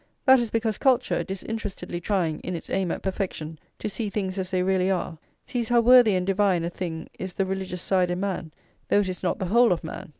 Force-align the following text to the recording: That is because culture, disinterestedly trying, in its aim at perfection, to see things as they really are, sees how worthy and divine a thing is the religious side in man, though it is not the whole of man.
That 0.25 0.39
is 0.39 0.49
because 0.49 0.79
culture, 0.79 1.23
disinterestedly 1.23 2.01
trying, 2.01 2.39
in 2.39 2.55
its 2.55 2.71
aim 2.71 2.89
at 2.89 3.03
perfection, 3.03 3.59
to 3.77 3.87
see 3.87 4.09
things 4.09 4.39
as 4.39 4.49
they 4.49 4.63
really 4.63 4.89
are, 4.89 5.19
sees 5.45 5.69
how 5.69 5.81
worthy 5.81 6.15
and 6.15 6.25
divine 6.25 6.63
a 6.63 6.71
thing 6.71 7.07
is 7.19 7.35
the 7.35 7.45
religious 7.45 7.83
side 7.83 8.09
in 8.09 8.19
man, 8.19 8.51
though 8.87 9.01
it 9.01 9.09
is 9.09 9.21
not 9.21 9.37
the 9.37 9.45
whole 9.45 9.71
of 9.71 9.83
man. 9.83 10.09